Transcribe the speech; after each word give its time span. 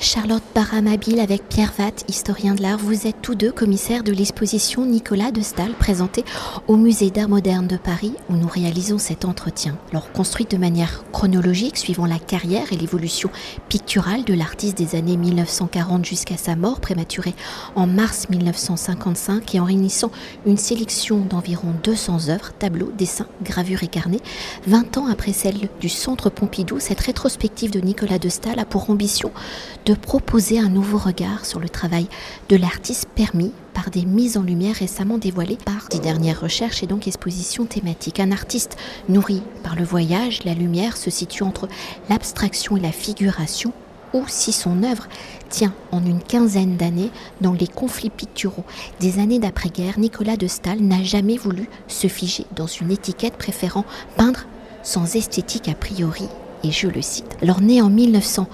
Charlotte 0.00 0.44
Baramabil 0.54 1.18
avec 1.18 1.48
Pierre 1.48 1.72
Vatt, 1.76 2.04
historien 2.06 2.54
de 2.54 2.62
l'art, 2.62 2.78
vous 2.78 3.08
êtes 3.08 3.20
tous 3.20 3.34
deux 3.34 3.50
commissaires 3.50 4.04
de 4.04 4.12
l'exposition 4.12 4.86
Nicolas 4.86 5.32
de 5.32 5.40
Stahl 5.40 5.72
présentée 5.72 6.24
au 6.68 6.76
Musée 6.76 7.10
d'art 7.10 7.28
moderne 7.28 7.66
de 7.66 7.76
Paris 7.76 8.12
où 8.30 8.34
nous 8.34 8.46
réalisons 8.46 8.98
cet 8.98 9.24
entretien. 9.24 9.76
Alors 9.90 10.12
construite 10.12 10.52
de 10.52 10.56
manière 10.56 11.02
chronologique 11.10 11.76
suivant 11.76 12.06
la 12.06 12.20
carrière 12.20 12.72
et 12.72 12.76
l'évolution 12.76 13.28
picturale 13.68 14.22
de 14.24 14.34
l'artiste 14.34 14.78
des 14.78 14.94
années 14.94 15.16
1940 15.16 16.04
jusqu'à 16.04 16.36
sa 16.36 16.54
mort 16.54 16.80
prématurée 16.80 17.34
en 17.74 17.88
mars 17.88 18.28
1955 18.30 19.56
et 19.56 19.60
en 19.60 19.64
réunissant 19.64 20.12
une 20.46 20.58
sélection 20.58 21.18
d'environ 21.24 21.74
200 21.82 22.28
œuvres, 22.28 22.52
tableaux, 22.56 22.92
dessins, 22.96 23.26
gravures 23.42 23.82
et 23.82 23.88
carnets, 23.88 24.20
20 24.68 24.96
ans 24.96 25.08
après 25.08 25.32
celle 25.32 25.68
du 25.80 25.88
Centre 25.88 26.30
Pompidou, 26.30 26.78
cette 26.78 27.00
rétrospective 27.00 27.72
de 27.72 27.80
Nicolas 27.80 28.20
de 28.20 28.28
Stahl 28.28 28.60
a 28.60 28.64
pour 28.64 28.90
ambition 28.90 29.32
de 29.88 29.94
proposer 29.94 30.58
un 30.58 30.68
nouveau 30.68 30.98
regard 30.98 31.46
sur 31.46 31.60
le 31.60 31.68
travail 31.70 32.08
de 32.50 32.56
l'artiste 32.56 33.08
permis 33.14 33.52
par 33.72 33.88
des 33.88 34.04
mises 34.04 34.36
en 34.36 34.42
lumière 34.42 34.74
récemment 34.74 35.16
dévoilées 35.16 35.56
par 35.64 35.88
des 35.88 35.98
dernières 35.98 36.42
recherches 36.42 36.82
et 36.82 36.86
donc 36.86 37.06
expositions 37.08 37.64
thématiques. 37.64 38.20
Un 38.20 38.30
artiste 38.30 38.76
nourri 39.08 39.42
par 39.62 39.76
le 39.76 39.84
voyage, 39.84 40.44
la 40.44 40.52
lumière 40.52 40.98
se 40.98 41.08
situe 41.08 41.42
entre 41.42 41.68
l'abstraction 42.10 42.76
et 42.76 42.80
la 42.80 42.92
figuration, 42.92 43.72
ou 44.12 44.24
si 44.26 44.52
son 44.52 44.82
œuvre 44.82 45.08
tient 45.48 45.72
en 45.90 46.04
une 46.04 46.22
quinzaine 46.22 46.76
d'années 46.76 47.10
dans 47.40 47.54
les 47.54 47.66
conflits 47.66 48.10
picturaux 48.10 48.64
des 49.00 49.18
années 49.18 49.38
d'après-guerre, 49.38 49.98
Nicolas 49.98 50.36
de 50.36 50.48
Stahl 50.48 50.80
n'a 50.80 51.02
jamais 51.02 51.38
voulu 51.38 51.66
se 51.86 52.08
figer 52.08 52.44
dans 52.54 52.66
une 52.66 52.90
étiquette 52.90 53.38
préférant 53.38 53.86
peindre 54.18 54.44
sans 54.82 55.16
esthétique 55.16 55.68
a 55.68 55.74
priori 55.74 56.28
et 56.64 56.72
je 56.72 56.88
le 56.88 57.02
cite. 57.02 57.36
Alors 57.40 57.60
né 57.60 57.80
en 57.80 57.88
1900 57.88 58.48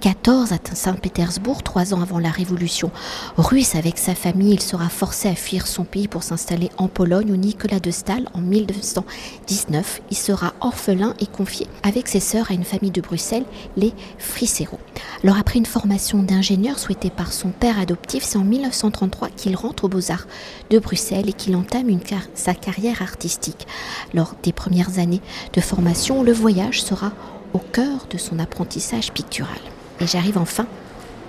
14 0.00 0.52
à 0.52 0.58
Saint-Pétersbourg, 0.74 1.62
trois 1.62 1.92
ans 1.92 2.00
avant 2.00 2.18
la 2.18 2.30
révolution 2.30 2.90
russe. 3.36 3.74
Avec 3.74 3.98
sa 3.98 4.14
famille, 4.14 4.52
il 4.54 4.62
sera 4.62 4.88
forcé 4.88 5.28
à 5.28 5.34
fuir 5.34 5.66
son 5.66 5.84
pays 5.84 6.08
pour 6.08 6.22
s'installer 6.22 6.70
en 6.78 6.88
Pologne 6.88 7.32
où 7.32 7.36
Nicolas 7.36 7.80
de 7.80 7.90
Stahl, 7.90 8.28
en 8.34 8.40
1919, 8.40 10.02
il 10.10 10.16
sera 10.16 10.54
orphelin 10.60 11.14
et 11.20 11.26
confié 11.26 11.66
avec 11.82 12.06
ses 12.08 12.20
sœurs 12.20 12.50
à 12.50 12.54
une 12.54 12.64
famille 12.64 12.90
de 12.90 13.00
Bruxelles, 13.00 13.44
les 13.76 13.92
Frissero. 14.18 14.78
Alors 15.24 15.36
après 15.36 15.58
une 15.58 15.66
formation 15.66 16.22
d'ingénieur 16.22 16.78
souhaitée 16.78 17.10
par 17.10 17.32
son 17.32 17.50
père 17.50 17.80
adoptif, 17.80 18.22
c'est 18.22 18.38
en 18.38 18.44
1933 18.44 19.30
qu'il 19.30 19.56
rentre 19.56 19.84
aux 19.84 19.88
Beaux-Arts 19.88 20.26
de 20.70 20.78
Bruxelles 20.78 21.28
et 21.28 21.32
qu'il 21.32 21.56
entame 21.56 21.88
sa 22.34 22.54
carrière 22.54 23.02
artistique. 23.02 23.66
Lors 24.14 24.34
des 24.42 24.52
premières 24.52 24.98
années 24.98 25.22
de 25.52 25.60
formation, 25.60 26.22
le 26.22 26.32
voyage 26.32 26.82
sera 26.82 27.12
au 27.54 27.58
cœur 27.58 28.06
de 28.10 28.18
son 28.18 28.38
apprentissage 28.38 29.12
pictural. 29.12 29.58
Et 30.00 30.06
j'arrive 30.06 30.38
enfin 30.38 30.66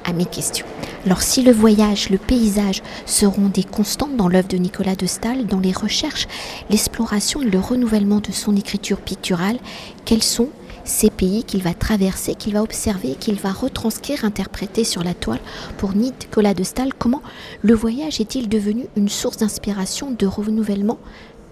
à 0.06 0.14
mes 0.14 0.26
questions. 0.26 0.66
Alors 1.06 1.22
si 1.22 1.44
le 1.44 1.52
voyage, 1.52 2.10
le 2.10 2.18
paysage 2.18 2.82
seront 3.06 3.48
des 3.48 3.64
constantes 3.64 4.16
dans 4.16 4.28
l'œuvre 4.28 4.48
de 4.48 4.58
Nicolas 4.58 4.96
de 4.96 5.06
Stahl, 5.06 5.46
dans 5.46 5.60
les 5.60 5.72
recherches, 5.72 6.28
l'exploration 6.70 7.42
et 7.42 7.50
le 7.50 7.60
renouvellement 7.60 8.20
de 8.20 8.32
son 8.32 8.56
écriture 8.56 9.00
picturale, 9.00 9.60
quels 10.06 10.24
sont 10.24 10.50
ces 10.84 11.10
pays 11.10 11.44
qu'il 11.44 11.62
va 11.62 11.74
traverser, 11.74 12.36
qu'il 12.36 12.54
va 12.54 12.64
observer, 12.64 13.16
qu'il 13.16 13.36
va 13.36 13.52
retranscrire, 13.52 14.26
interpréter 14.26 14.84
sur 14.84 15.04
la 15.04 15.14
toile 15.14 15.40
pour 15.78 15.94
Nicolas 15.94 16.54
de 16.54 16.64
Stahl 16.64 16.94
Comment 16.98 17.22
le 17.62 17.76
voyage 17.76 18.20
est-il 18.20 18.50
devenu 18.50 18.88
une 18.96 19.10
source 19.10 19.38
d'inspiration, 19.38 20.12
de 20.12 20.26
renouvellement 20.26 20.98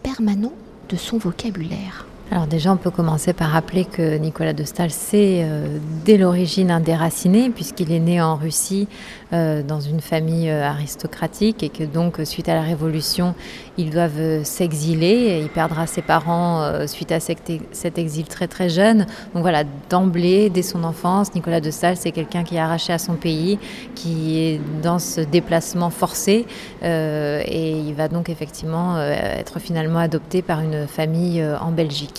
permanent 0.02 0.54
de 0.90 0.96
son 0.96 1.18
vocabulaire? 1.18 2.07
Alors 2.30 2.46
déjà, 2.46 2.74
on 2.74 2.78
peut 2.78 2.92
commencer 2.92 3.32
par 3.32 3.52
rappeler 3.52 3.86
que 3.86 4.18
Nicolas 4.18 4.52
de 4.52 4.66
Stahl, 4.66 4.90
c'est 4.90 5.44
euh, 5.46 5.78
dès 6.04 6.18
l'origine 6.18 6.72
un 6.72 6.82
déraciné, 6.82 7.50
puisqu'il 7.50 7.90
est 7.90 8.00
né 8.00 8.22
en 8.22 8.36
Russie 8.36 8.90
euh, 9.32 9.64
dans 9.64 9.80
une 9.80 10.02
famille 10.02 10.50
euh, 10.50 10.68
aristocratique 10.68 11.64
et 11.64 11.70
que 11.70 11.86
donc, 11.86 12.20
suite 12.26 12.50
à 12.50 12.56
la 12.56 12.64
Révolution, 12.64 13.34
ils 13.78 13.92
doivent 13.92 14.44
s'exiler. 14.44 15.40
Il 15.42 15.48
perdra 15.48 15.88
ses 15.88 16.02
parents 16.02 16.86
suite 16.88 17.14
à 17.14 17.20
cet 17.20 17.98
exil 17.98 18.26
très 18.26 18.48
très 18.48 18.70
jeune. 18.70 19.06
Donc 19.34 19.44
voilà, 19.44 19.64
d'emblée, 19.90 20.50
dès 20.50 20.64
son 20.64 20.84
enfance, 20.84 21.34
Nicolas 21.34 21.62
de 21.62 21.72
Stahl, 21.72 21.96
c'est 21.96 22.12
quelqu'un 22.12 22.44
qui 22.44 22.56
est 22.56 22.60
arraché 22.60 22.92
à 22.92 22.98
son 22.98 23.14
pays, 23.14 23.60
qui 23.94 24.40
est 24.40 24.60
dans 24.82 24.98
ce 24.98 25.22
déplacement 25.22 25.92
forcé 25.92 26.48
et 26.82 27.72
il 27.72 27.94
va 27.94 28.08
donc 28.08 28.30
effectivement 28.30 29.00
être 29.00 29.60
finalement 29.60 30.00
adopté 30.00 30.42
par 30.42 30.62
une 30.62 30.88
famille 30.88 31.46
en 31.62 31.72
Belgique. 31.72 32.17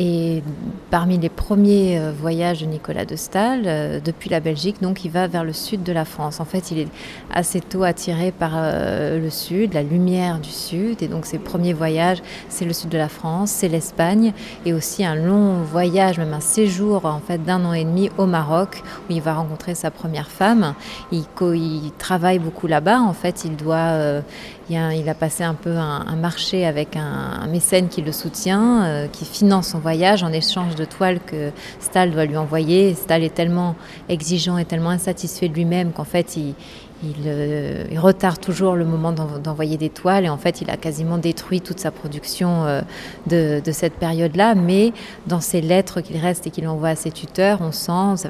Et 0.00 0.44
parmi 0.92 1.18
les 1.18 1.28
premiers 1.28 1.98
euh, 1.98 2.12
voyages 2.12 2.60
de 2.60 2.66
Nicolas 2.66 3.04
de 3.04 3.16
Stahl, 3.16 3.62
euh, 3.66 3.98
depuis 3.98 4.30
la 4.30 4.38
Belgique, 4.38 4.80
donc 4.80 5.04
il 5.04 5.10
va 5.10 5.26
vers 5.26 5.42
le 5.42 5.52
sud 5.52 5.82
de 5.82 5.92
la 5.92 6.04
France. 6.04 6.38
En 6.38 6.44
fait, 6.44 6.70
il 6.70 6.78
est 6.78 6.88
assez 7.34 7.60
tôt 7.60 7.82
attiré 7.82 8.30
par 8.30 8.52
euh, 8.54 9.18
le 9.18 9.28
sud, 9.28 9.74
la 9.74 9.82
lumière 9.82 10.38
du 10.38 10.50
sud. 10.50 11.02
Et 11.02 11.08
donc 11.08 11.26
ses 11.26 11.38
premiers 11.38 11.72
voyages, 11.72 12.22
c'est 12.48 12.64
le 12.64 12.72
sud 12.72 12.90
de 12.90 12.98
la 12.98 13.08
France, 13.08 13.50
c'est 13.50 13.66
l'Espagne, 13.66 14.32
et 14.64 14.72
aussi 14.72 15.04
un 15.04 15.16
long 15.16 15.62
voyage, 15.62 16.18
même 16.18 16.32
un 16.32 16.38
séjour 16.40 17.04
en 17.04 17.18
fait 17.18 17.42
d'un 17.42 17.64
an 17.64 17.72
et 17.72 17.84
demi 17.84 18.08
au 18.18 18.26
Maroc, 18.26 18.84
où 19.10 19.12
il 19.12 19.20
va 19.20 19.34
rencontrer 19.34 19.74
sa 19.74 19.90
première 19.90 20.30
femme. 20.30 20.74
Il, 21.10 21.24
il 21.40 21.90
travaille 21.98 22.38
beaucoup 22.38 22.68
là-bas. 22.68 23.00
En 23.00 23.14
fait, 23.14 23.44
il 23.44 23.56
doit 23.56 24.22
il 24.70 25.08
a 25.08 25.14
passé 25.14 25.44
un 25.44 25.54
peu 25.54 25.76
un, 25.76 26.16
marché 26.16 26.66
avec 26.66 26.96
un, 26.96 27.46
mécène 27.46 27.88
qui 27.88 28.02
le 28.02 28.12
soutient, 28.12 28.84
euh, 28.84 29.06
qui 29.06 29.24
finance 29.24 29.68
son 29.68 29.78
voyage 29.78 30.22
en 30.22 30.32
échange 30.32 30.74
de 30.74 30.84
toiles 30.84 31.20
que 31.24 31.50
Stahl 31.80 32.10
doit 32.10 32.26
lui 32.26 32.36
envoyer. 32.36 32.94
Stahl 32.94 33.22
est 33.22 33.34
tellement 33.34 33.76
exigeant 34.08 34.58
et 34.58 34.64
tellement 34.64 34.90
insatisfait 34.90 35.48
de 35.48 35.54
lui-même 35.54 35.92
qu'en 35.92 36.04
fait, 36.04 36.36
il, 36.36 36.54
euh, 37.04 37.84
il, 37.92 37.98
retarde 37.98 38.40
toujours 38.40 38.74
le 38.74 38.84
moment 38.84 39.12
d'envoyer 39.12 39.76
des 39.76 39.88
toiles 39.88 40.24
et 40.24 40.28
en 40.28 40.36
fait 40.36 40.60
il 40.60 40.70
a 40.70 40.76
quasiment 40.76 41.16
détruit 41.16 41.60
toute 41.60 41.78
sa 41.78 41.92
production 41.92 42.64
euh, 42.64 42.80
de, 43.26 43.72
cette 43.72 43.94
période-là. 43.94 44.54
Mais 44.54 44.92
dans 45.26 45.40
ses 45.40 45.60
lettres 45.60 46.00
qu'il 46.00 46.16
reste 46.16 46.46
et 46.46 46.50
qu'il 46.50 46.66
envoie 46.66 46.88
à 46.88 46.96
ses 46.96 47.12
tuteurs, 47.12 47.58
on 47.60 47.72
sent 47.72 48.24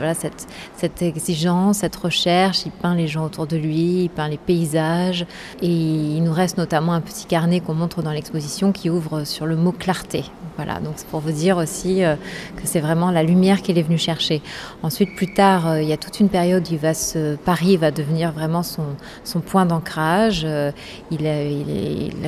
cette, 0.76 1.02
exigence, 1.02 1.78
cette 1.78 1.96
recherche. 1.96 2.66
Il 2.66 2.72
peint 2.72 2.94
les 2.94 3.08
gens 3.08 3.24
autour 3.24 3.46
de 3.46 3.56
lui, 3.56 4.04
il 4.04 4.10
peint 4.10 4.28
les 4.28 4.36
paysages 4.36 5.24
et 5.62 5.68
il 5.68 6.22
nous 6.22 6.32
reste 6.32 6.58
notamment 6.58 6.92
un 6.92 7.00
petit 7.00 7.26
carnet 7.26 7.60
qu'on 7.60 7.74
montre 7.74 8.02
dans 8.02 8.12
l'exposition 8.12 8.72
qui 8.72 8.90
ouvre 8.90 9.24
sur 9.24 9.46
le 9.46 9.56
mot 9.56 9.72
clarté. 9.72 10.24
Voilà, 10.56 10.80
donc 10.80 10.94
c'est 10.96 11.06
pour 11.06 11.20
vous 11.20 11.30
dire 11.30 11.56
aussi 11.56 12.02
euh, 12.02 12.16
que 12.56 12.62
c'est 12.64 12.80
vraiment 12.80 13.12
la 13.12 13.22
lumière 13.22 13.62
qu'il 13.62 13.78
est 13.78 13.82
venu 13.82 13.96
chercher. 13.96 14.42
Ensuite, 14.82 15.14
plus 15.14 15.32
tard, 15.32 15.78
il 15.78 15.88
y 15.88 15.92
a 15.92 15.96
toute 15.96 16.18
une 16.18 16.28
période 16.28 16.66
où 16.68 17.36
Paris 17.44 17.76
va 17.76 17.92
devenir 17.92 18.32
vraiment 18.32 18.57
son, 18.62 19.40
point 19.40 19.66
d'ancrage. 19.66 20.42
Euh, 20.44 20.70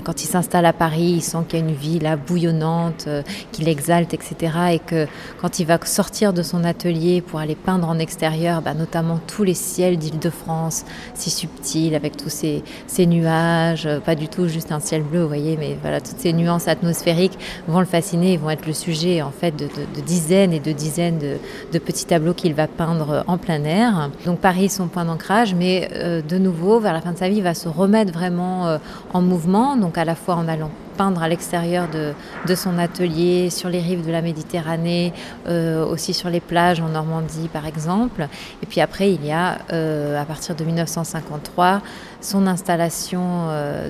quand 0.04 0.22
il 0.22 0.26
s'installe 0.26 0.66
à 0.66 0.72
Paris, 0.72 1.14
il 1.16 1.22
sent 1.22 1.38
qu'il 1.48 1.58
y 1.58 1.62
a 1.62 1.64
une 1.66 1.74
vie 1.74 1.98
là 1.98 2.16
bouillonnante, 2.16 3.04
euh, 3.06 3.22
qu'il 3.52 3.68
exalte, 3.68 4.14
etc. 4.14 4.52
Et 4.72 4.78
que 4.78 5.06
quand 5.40 5.58
il 5.58 5.66
va 5.66 5.78
sortir 5.84 6.32
de 6.32 6.42
son 6.42 6.64
atelier 6.64 7.20
pour 7.20 7.40
aller 7.40 7.54
peindre 7.54 7.88
en 7.88 7.98
extérieur, 7.98 8.62
bah, 8.62 8.74
notamment 8.74 9.20
tous 9.26 9.44
les 9.44 9.54
ciels 9.54 9.98
d'Île-de-France, 9.98 10.84
si 11.14 11.30
subtils, 11.30 11.94
avec 11.94 12.16
tous 12.16 12.28
ces, 12.28 12.62
nuages, 13.06 13.86
euh, 13.86 14.00
pas 14.00 14.14
du 14.14 14.28
tout 14.28 14.48
juste 14.48 14.72
un 14.72 14.80
ciel 14.80 15.02
bleu, 15.02 15.22
vous 15.22 15.28
voyez, 15.28 15.56
mais 15.56 15.76
voilà, 15.80 16.00
toutes 16.00 16.18
ces 16.18 16.32
nuances 16.32 16.68
atmosphériques 16.68 17.38
vont 17.66 17.80
le 17.80 17.86
fasciner, 17.86 18.36
vont 18.36 18.50
être 18.50 18.66
le 18.66 18.72
sujet 18.72 19.22
en 19.22 19.30
fait 19.30 19.56
de, 19.56 19.68
dizaines 20.02 20.52
et 20.52 20.60
de 20.60 20.72
dizaines 20.72 21.18
de, 21.18 21.78
petits 21.78 22.04
tableaux 22.04 22.34
qu'il 22.34 22.54
va 22.54 22.66
peindre 22.66 23.24
en 23.26 23.38
plein 23.38 23.64
air. 23.64 24.10
Donc 24.26 24.38
Paris, 24.40 24.68
son 24.68 24.88
point 24.88 25.04
d'ancrage, 25.04 25.54
mais 25.54 25.88
de 26.20 26.38
nouveau, 26.38 26.80
vers 26.80 26.92
la 26.92 27.00
fin 27.00 27.12
de 27.12 27.18
sa 27.18 27.28
vie, 27.28 27.40
va 27.40 27.54
se 27.54 27.68
remettre 27.68 28.12
vraiment 28.12 28.66
euh, 28.66 28.78
en 29.12 29.20
mouvement, 29.20 29.76
donc 29.76 29.98
à 29.98 30.04
la 30.04 30.14
fois 30.14 30.34
en 30.36 30.48
allant 30.48 30.70
peindre 30.96 31.22
à 31.22 31.28
l'extérieur 31.28 31.88
de, 31.88 32.12
de, 32.46 32.54
son 32.54 32.78
atelier, 32.78 33.48
sur 33.48 33.70
les 33.70 33.80
rives 33.80 34.04
de 34.04 34.12
la 34.12 34.20
Méditerranée, 34.20 35.14
euh, 35.48 35.86
aussi 35.86 36.12
sur 36.12 36.28
les 36.28 36.40
plages 36.40 36.80
en 36.80 36.88
Normandie 36.88 37.48
par 37.50 37.66
exemple. 37.66 38.28
Et 38.62 38.66
puis 38.66 38.82
après, 38.82 39.12
il 39.12 39.24
y 39.24 39.32
a, 39.32 39.58
euh, 39.72 40.20
à 40.20 40.24
partir 40.26 40.54
de 40.54 40.62
1953, 40.62 41.80
son 42.20 42.46
installation 42.46 43.46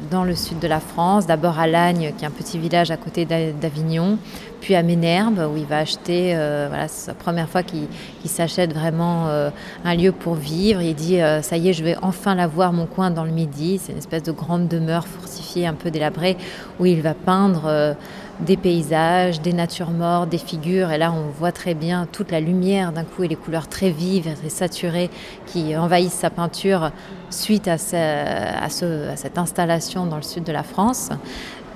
dans 0.09 0.23
le 0.23 0.37
sud 0.37 0.61
de 0.61 0.69
la 0.69 0.79
France, 0.79 1.27
d'abord 1.27 1.59
à 1.59 1.67
Lagne, 1.67 2.13
qui 2.17 2.25
est 2.25 2.29
un 2.29 2.31
petit 2.31 2.61
village 2.61 2.93
à 2.93 2.97
côté 2.97 3.25
d'Avignon, 3.25 4.19
puis 4.61 4.75
à 4.75 4.83
Ménherbe, 4.83 5.49
où 5.53 5.57
il 5.57 5.65
va 5.65 5.79
acheter, 5.79 6.35
euh, 6.35 6.67
voilà, 6.69 6.87
c'est 6.89 7.07
sa 7.07 7.15
première 7.15 7.49
fois 7.49 7.63
qu'il 7.63 7.89
s'achète 8.25 8.75
vraiment 8.75 9.29
euh, 9.29 9.51
un 9.85 9.95
lieu 9.95 10.13
pour 10.13 10.35
vivre. 10.35 10.81
Il 10.83 10.95
dit, 10.95 11.21
euh, 11.21 11.41
ça 11.43 11.57
y 11.57 11.69
est, 11.69 11.73
je 11.73 11.83
vais 11.83 11.97
enfin 12.03 12.35
l'avoir, 12.35 12.73
mon 12.73 12.87
coin 12.87 13.11
dans 13.11 13.25
le 13.25 13.31
Midi. 13.31 13.81
C'est 13.83 13.93
une 13.93 13.99
espèce 13.99 14.23
de 14.23 14.33
grande 14.33 14.69
demeure 14.69 15.07
fortifiée, 15.07 15.67
un 15.67 15.75
peu 15.75 15.91
délabrée, 15.91 16.37
où 16.79 16.87
il 16.87 17.01
va 17.01 17.15
peindre 17.15 17.97
des 18.41 18.57
paysages, 18.57 19.41
des 19.41 19.53
natures 19.53 19.91
mortes, 19.91 20.29
des 20.29 20.39
figures. 20.39 20.91
Et 20.91 20.99
là, 20.99 21.13
on 21.13 21.31
voit 21.31 21.53
très 21.53 21.75
bien 21.75 22.07
toute 22.11 22.31
la 22.31 22.41
lumière 22.41 22.93
d'un 22.93 23.05
coup 23.05 23.25
et 23.25 23.29
les 23.29 23.37
couleurs 23.37 23.69
très 23.69 23.91
vives 23.91 24.35
et 24.45 24.49
saturées 24.49 25.11
qui 25.47 25.77
envahissent 25.77 26.13
sa 26.13 26.31
peinture 26.31 26.91
suite 27.31 27.69
à, 27.69 27.79
cette 27.79 29.39
installation 29.39 30.07
dans 30.07 30.17
le 30.17 30.23
sud 30.23 30.45
de 30.45 30.53
la 30.53 30.63
France. 30.63 31.11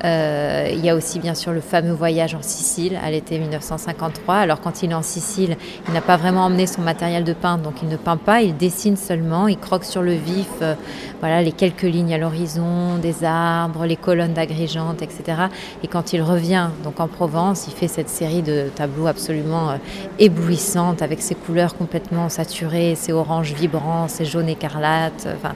Euh, 0.05 0.69
il 0.70 0.85
y 0.85 0.91
a 0.91 0.94
aussi 0.94 1.19
bien 1.19 1.35
sûr 1.35 1.52
le 1.52 1.61
fameux 1.61 1.93
voyage 1.93 2.35
en 2.35 2.43
Sicile 2.43 2.99
à 3.02 3.11
l'été 3.11 3.38
1953. 3.38 4.35
Alors 4.35 4.61
quand 4.61 4.82
il 4.82 4.91
est 4.91 4.94
en 4.94 5.02
Sicile, 5.02 5.56
il 5.88 5.94
n'a 5.94 6.00
pas 6.00 6.17
vraiment 6.17 6.44
emmené 6.44 6.67
son 6.67 6.82
matériel 6.82 7.25
de 7.25 7.32
peintre, 7.32 7.62
donc 7.62 7.75
il 7.82 7.88
ne 7.88 7.96
peint 7.96 8.17
pas, 8.17 8.43
il 8.43 8.56
dessine 8.56 8.96
seulement, 8.96 9.49
il 9.49 9.58
croque 9.58 9.85
sur 9.85 10.02
le 10.02 10.12
vif, 10.12 10.49
euh, 10.61 10.75
voilà 11.20 11.43
les 11.43 11.52
quelques 11.52 11.82
lignes 11.82 12.12
à 12.12 12.19
l'horizon, 12.19 12.99
des 13.00 13.25
arbres, 13.25 13.87
les 13.87 13.96
colonnes 13.96 14.35
d'Agrigente, 14.35 15.00
etc. 15.00 15.44
Et 15.82 15.87
quand 15.87 16.12
il 16.12 16.23
revient 16.23 16.69
donc 16.82 17.00
en 17.00 17.08
Provence, 17.08 17.67
il 17.69 17.73
fait 17.73 17.88
cette 17.88 18.11
série 18.11 18.43
de 18.43 18.69
tableaux 18.75 19.06
absolument 19.06 19.70
euh, 19.70 19.76
éblouissantes 20.19 21.00
avec 21.00 21.23
ses 21.23 21.35
couleurs 21.35 21.76
complètement 21.76 22.29
saturées, 22.29 22.94
ses 22.94 23.12
oranges 23.12 23.55
vibrants, 23.55 24.08
ses 24.08 24.25
jaunes 24.26 24.49
écarlates. 24.49 25.29
Enfin, 25.37 25.55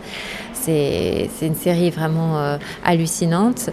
c'est 0.54 1.28
une 1.40 1.54
série 1.54 1.88
vraiment 1.88 2.58
hallucinante. 2.84 3.70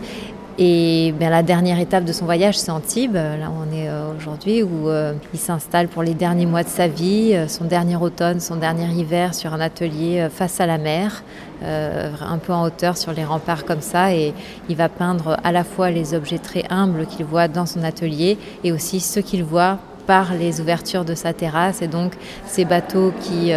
Et 0.57 1.13
bien, 1.19 1.29
la 1.29 1.43
dernière 1.43 1.79
étape 1.79 2.05
de 2.05 2.13
son 2.13 2.23
voyage, 2.23 2.57
c'est 2.57 2.71
Antibes, 2.71 3.15
là 3.15 3.49
où 3.49 3.67
on 3.67 3.75
est 3.75 3.89
euh, 3.89 4.13
aujourd'hui, 4.17 4.63
où 4.63 4.87
euh, 4.87 5.11
il 5.33 5.39
s'installe 5.39 5.89
pour 5.89 6.01
les 6.01 6.13
derniers 6.13 6.45
mois 6.45 6.63
de 6.63 6.69
sa 6.69 6.87
vie, 6.87 7.33
euh, 7.33 7.49
son 7.49 7.65
dernier 7.65 7.97
automne, 7.97 8.39
son 8.39 8.55
dernier 8.55 8.87
hiver, 8.87 9.35
sur 9.35 9.53
un 9.53 9.59
atelier 9.59 10.29
face 10.31 10.61
à 10.61 10.65
la 10.65 10.77
mer, 10.77 11.23
un 11.61 12.37
peu 12.37 12.53
en 12.53 12.63
hauteur 12.63 12.95
sur 12.97 13.11
les 13.11 13.25
remparts 13.25 13.65
comme 13.65 13.81
ça. 13.81 14.13
Et 14.13 14.33
il 14.69 14.77
va 14.77 14.87
peindre 14.87 15.37
à 15.43 15.51
la 15.51 15.65
fois 15.65 15.91
les 15.91 16.13
objets 16.13 16.37
très 16.37 16.63
humbles 16.69 17.05
qu'il 17.05 17.25
voit 17.25 17.49
dans 17.49 17.65
son 17.65 17.83
atelier 17.83 18.37
et 18.63 18.71
aussi 18.71 19.01
ceux 19.01 19.21
qu'il 19.21 19.43
voit 19.43 19.79
par 20.07 20.35
les 20.35 20.61
ouvertures 20.61 21.03
de 21.03 21.15
sa 21.15 21.33
terrasse 21.33 21.81
et 21.81 21.87
donc 21.87 22.13
ces 22.45 22.63
bateaux 22.63 23.11
qui 23.21 23.51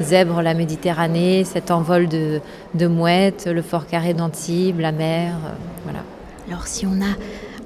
zèbrent 0.00 0.42
la 0.42 0.54
Méditerranée, 0.54 1.44
cet 1.44 1.70
envol 1.70 2.08
de, 2.08 2.40
de 2.74 2.86
mouettes, 2.86 3.48
le 3.52 3.62
fort 3.62 3.86
carré 3.86 4.14
d'Antibes, 4.14 4.80
la 4.80 4.92
mer, 4.92 5.34
voilà. 5.84 6.00
Alors 6.48 6.66
si 6.66 6.86
on 6.86 7.02
a 7.02 7.14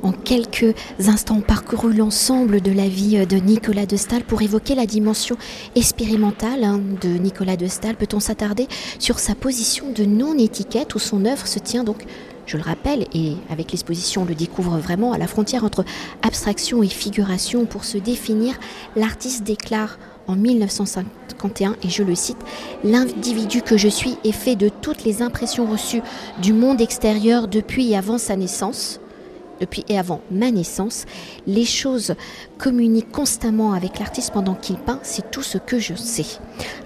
en 0.02 0.10
quelques 0.10 0.74
instants 0.98 1.40
parcouru 1.40 1.92
l'ensemble 1.92 2.60
de 2.60 2.72
la 2.72 2.88
vie 2.88 3.24
de 3.26 3.36
Nicolas 3.36 3.86
de 3.86 3.96
Stahl 3.96 4.24
pour 4.24 4.42
évoquer 4.42 4.74
la 4.74 4.86
dimension 4.86 5.36
expérimentale 5.76 6.64
hein, 6.64 6.80
de 7.00 7.10
Nicolas 7.10 7.56
de 7.56 7.68
Stahl, 7.68 7.94
peut-on 7.94 8.18
s'attarder 8.18 8.66
sur 8.98 9.20
sa 9.20 9.36
position 9.36 9.92
de 9.92 10.04
non-étiquette 10.04 10.96
où 10.96 10.98
son 10.98 11.24
œuvre 11.24 11.46
se 11.46 11.60
tient 11.60 11.84
donc 11.84 12.04
je 12.46 12.56
le 12.56 12.62
rappelle, 12.62 13.06
et 13.14 13.34
avec 13.50 13.72
l'exposition 13.72 14.22
on 14.22 14.24
le 14.24 14.34
découvre 14.34 14.78
vraiment 14.78 15.12
à 15.12 15.18
la 15.18 15.26
frontière 15.26 15.64
entre 15.64 15.84
abstraction 16.22 16.82
et 16.82 16.88
figuration. 16.88 17.64
Pour 17.66 17.84
se 17.84 17.98
définir, 17.98 18.54
l'artiste 18.96 19.44
déclare 19.44 19.98
en 20.26 20.36
1951, 20.36 21.76
et 21.82 21.88
je 21.88 22.02
le 22.02 22.14
cite, 22.14 22.38
L'individu 22.84 23.62
que 23.62 23.76
je 23.76 23.88
suis 23.88 24.16
est 24.24 24.32
fait 24.32 24.56
de 24.56 24.68
toutes 24.68 25.04
les 25.04 25.22
impressions 25.22 25.66
reçues 25.66 26.02
du 26.40 26.52
monde 26.52 26.80
extérieur 26.80 27.48
depuis 27.48 27.90
et 27.90 27.96
avant 27.96 28.18
sa 28.18 28.36
naissance. 28.36 29.00
Depuis 29.60 29.84
et 29.88 29.96
avant 29.96 30.20
ma 30.32 30.50
naissance, 30.50 31.04
les 31.46 31.64
choses 31.64 32.14
communiquent 32.58 33.12
constamment 33.12 33.74
avec 33.74 34.00
l'artiste 34.00 34.32
pendant 34.32 34.54
qu'il 34.54 34.76
peint, 34.76 34.98
c'est 35.04 35.30
tout 35.30 35.42
ce 35.42 35.58
que 35.58 35.78
je 35.78 35.94
sais. 35.94 36.26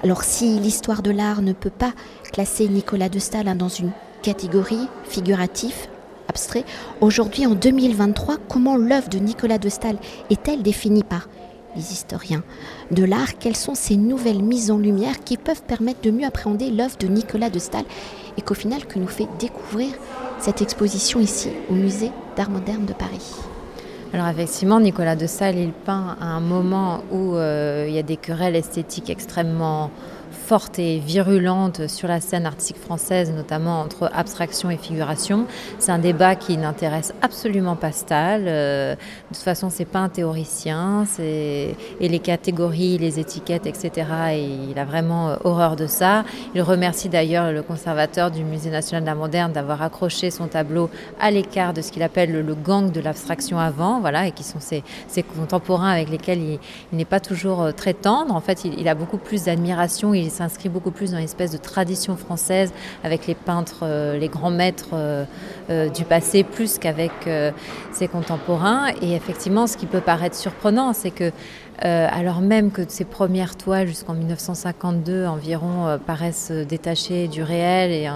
Alors 0.02 0.24
si 0.24 0.58
l'histoire 0.58 1.00
de 1.00 1.10
l'art 1.10 1.40
ne 1.40 1.54
peut 1.54 1.70
pas 1.70 1.94
classer 2.32 2.68
Nicolas 2.68 3.08
de 3.08 3.18
Stahl 3.18 3.56
dans 3.56 3.68
une 3.68 3.92
catégorie 4.22 4.88
figurative, 5.04 5.88
abstrait, 6.28 6.64
aujourd'hui 7.00 7.46
en 7.46 7.54
2023, 7.54 8.36
comment 8.48 8.76
l'œuvre 8.76 9.08
de 9.08 9.18
Nicolas 9.18 9.58
de 9.58 9.68
Stahl 9.68 9.96
est-elle 10.30 10.62
définie 10.62 11.04
par 11.04 11.28
les 11.76 11.92
historiens 11.92 12.42
de 12.90 13.04
l'art, 13.04 13.38
quelles 13.38 13.56
sont 13.56 13.74
ces 13.74 13.96
nouvelles 13.96 14.42
mises 14.42 14.70
en 14.70 14.78
lumière 14.78 15.20
qui 15.24 15.36
peuvent 15.36 15.62
permettre 15.62 16.00
de 16.00 16.10
mieux 16.10 16.26
appréhender 16.26 16.70
l'œuvre 16.70 16.96
de 16.98 17.06
Nicolas 17.06 17.50
de 17.50 17.58
Stahl 17.58 17.84
et 18.38 18.42
qu'au 18.42 18.54
final 18.54 18.86
que 18.86 18.98
nous 18.98 19.06
fait 19.06 19.28
découvrir 19.38 19.90
cette 20.38 20.62
exposition 20.62 21.20
ici 21.20 21.50
au 21.70 21.74
musée 21.74 22.10
d'art 22.36 22.50
moderne 22.50 22.86
de 22.86 22.92
Paris? 22.92 23.34
Alors 24.12 24.28
effectivement, 24.28 24.80
Nicolas 24.80 25.16
de 25.16 25.26
Stahl, 25.26 25.58
il 25.58 25.72
peint 25.72 26.16
à 26.20 26.26
un 26.26 26.40
moment 26.40 27.02
où 27.10 27.34
euh, 27.34 27.86
il 27.88 27.94
y 27.94 27.98
a 27.98 28.02
des 28.02 28.16
querelles 28.16 28.56
esthétiques 28.56 29.10
extrêmement 29.10 29.90
forte 30.46 30.78
et 30.78 31.00
virulente 31.00 31.88
sur 31.88 32.06
la 32.06 32.20
scène 32.20 32.46
artistique 32.46 32.78
française, 32.78 33.32
notamment 33.32 33.80
entre 33.80 34.08
abstraction 34.14 34.70
et 34.70 34.76
figuration. 34.76 35.46
C'est 35.80 35.90
un 35.90 35.98
débat 35.98 36.36
qui 36.36 36.56
n'intéresse 36.56 37.12
absolument 37.20 37.74
pas 37.74 37.90
Stahl. 37.90 38.44
Euh, 38.46 38.94
de 38.94 39.34
toute 39.34 39.42
façon, 39.42 39.70
c'est 39.70 39.84
pas 39.84 39.98
un 39.98 40.08
théoricien. 40.08 41.04
Et 41.18 41.74
les 42.00 42.20
catégories, 42.20 42.96
les 42.96 43.18
étiquettes, 43.18 43.66
etc. 43.66 44.06
il 44.70 44.78
a 44.78 44.84
vraiment 44.84 45.30
euh, 45.30 45.36
horreur 45.42 45.74
de 45.74 45.88
ça. 45.88 46.24
Il 46.54 46.62
remercie 46.62 47.08
d'ailleurs 47.08 47.50
le 47.50 47.62
conservateur 47.62 48.30
du 48.30 48.44
Musée 48.44 48.70
national 48.70 49.02
d'art 49.02 49.16
moderne 49.16 49.52
d'avoir 49.52 49.82
accroché 49.82 50.30
son 50.30 50.46
tableau 50.46 50.90
à 51.20 51.32
l'écart 51.32 51.72
de 51.72 51.82
ce 51.82 51.90
qu'il 51.90 52.04
appelle 52.04 52.30
le, 52.30 52.54
gang 52.54 52.92
de 52.92 53.00
l'abstraction 53.00 53.58
avant, 53.58 54.00
voilà, 54.00 54.28
et 54.28 54.32
qui 54.32 54.44
sont 54.44 54.60
ses, 54.60 54.84
contemporains 55.36 55.90
avec 55.90 56.08
lesquels 56.08 56.40
il, 56.40 56.58
n'est 56.96 57.04
pas 57.04 57.20
toujours 57.20 57.62
euh, 57.62 57.72
très 57.72 57.94
tendre. 57.94 58.32
En 58.32 58.40
fait, 58.40 58.64
il, 58.64 58.86
a 58.86 58.94
beaucoup 58.94 59.18
plus 59.18 59.44
d'admiration. 59.44 60.14
S'inscrit 60.36 60.68
beaucoup 60.68 60.90
plus 60.90 61.12
dans 61.12 61.18
une 61.18 61.24
espèce 61.24 61.50
de 61.50 61.56
tradition 61.56 62.16
française 62.16 62.72
avec 63.02 63.26
les 63.26 63.34
peintres, 63.34 63.80
euh, 63.82 64.18
les 64.18 64.28
grands 64.28 64.50
maîtres 64.50 64.90
euh, 64.92 65.24
euh, 65.70 65.88
du 65.88 66.04
passé, 66.04 66.44
plus 66.44 66.78
qu'avec 66.78 67.12
ses 67.92 68.08
contemporains. 68.08 68.88
Et 69.02 69.14
effectivement, 69.14 69.66
ce 69.66 69.76
qui 69.76 69.86
peut 69.86 70.00
paraître 70.00 70.36
surprenant, 70.36 70.92
c'est 70.92 71.10
que 71.10 71.32
alors 71.78 72.40
même 72.40 72.70
que 72.70 72.82
ses 72.88 73.04
premières 73.04 73.54
toiles 73.54 73.86
jusqu'en 73.86 74.14
1952 74.14 75.26
environ 75.26 75.98
paraissent 76.06 76.50
détachées 76.50 77.28
du 77.28 77.42
réel 77.42 77.90
et 77.90 78.08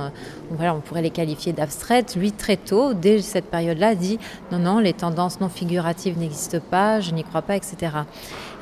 on 0.51 0.81
pourrait 0.81 1.03
les 1.03 1.11
qualifier 1.11 1.53
d'abstraites, 1.53 2.17
lui 2.17 2.33
très 2.33 2.57
tôt, 2.57 2.95
dès 2.95 3.21
cette 3.21 3.51
période-là, 3.51 3.95
dit 3.95 4.19
non, 4.51 4.61
non, 4.61 4.79
les 4.79 4.95
tendances 4.95 5.41
non 5.41 5.51
figuratives 5.51 6.19
n'existent 6.19 6.61
pas, 6.71 7.01
je 7.01 7.13
n'y 7.13 7.23
crois 7.23 7.43
pas, 7.43 7.57
etc. 7.57 7.77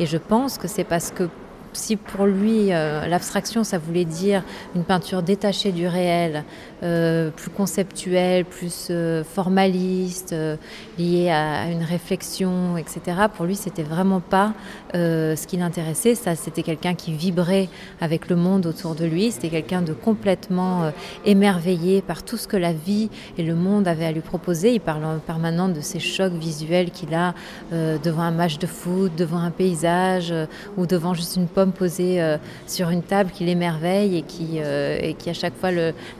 Et 0.00 0.06
je 0.06 0.19
pense 0.19 0.58
que 0.58 0.66
c'est 0.66 0.84
parce 0.84 1.12
que 1.12 1.28
si 1.73 1.97
pour 1.97 2.26
lui 2.26 2.73
euh, 2.73 3.06
l'abstraction 3.06 3.65
ça 3.65 3.79
voulait 3.79 4.05
dire 4.05 4.43
une 4.75 4.85
peinture 4.85 5.23
détachée 5.23 5.73
du 5.73 5.87
réel, 5.87 6.44
euh, 6.82 7.31
plus 7.31 7.50
conceptuelle, 7.50 8.44
plus 8.44 8.88
euh, 8.91 9.25
formaliste, 9.25 10.35
liée 10.99 11.31
à, 11.31 11.70
une 11.70 11.82
réflexion, 11.82 12.76
etc. 12.76 13.00
Pour 13.35 13.47
lui, 13.47 13.56
c'était 13.56 13.82
vraiment 13.82 14.20
pas 14.20 14.53
ce 14.94 15.47
qui 15.47 15.56
l'intéressait. 15.56 16.15
Ça, 16.15 16.35
c'était 16.35 16.62
quelqu'un 16.62 16.94
qui 16.94 17.12
vibrait 17.12 17.69
avec 18.00 18.29
le 18.29 18.37
monde 18.37 18.67
autour 18.67 18.94
de 18.94 19.05
lui. 19.05 19.31
C'était 19.31 19.49
quelqu'un 19.49 19.82
de 19.82 19.93
complètement 19.93 20.91
émerveillé 21.25 22.03
par 22.03 22.23
tout 22.23 22.37
ce 22.37 22.49
que 22.49 22.56
la 22.56 22.73
vie 22.73 23.11
et 23.37 23.43
le 23.43 23.55
monde 23.55 23.87
avaient 23.87 24.06
à 24.06 24.12
lui 24.12 24.20
proposer. 24.20 24.73
Il 24.73 24.81
parle 24.81 25.05
en 25.05 25.19
permanence 25.19 25.73
de 25.73 25.81
ces 25.81 26.00
chocs 26.00 26.32
visuels 26.32 26.91
qu'il 26.91 27.15
a 27.15 27.35
devant 27.73 28.23
un 28.23 28.31
match 28.31 28.59
de 28.59 28.67
foot, 28.67 29.12
devant 29.17 29.38
un 29.38 29.50
paysage 29.50 30.32
ou 30.76 30.87
devant 30.87 31.15
juste 31.15 31.37
une 31.37 31.49
pomme 31.58 31.72
posée 31.72 32.22
euh, 32.22 32.38
sur 32.69 32.90
une 32.90 33.02
table 33.02 33.32
qui 33.32 33.44
l'émerveille 33.44 34.17
et 34.17 34.22
qui, 34.22 34.60
euh, 34.60 34.96
et 35.03 35.15
qui 35.15 35.29
à 35.29 35.32
chaque 35.32 35.56
fois 35.56 35.70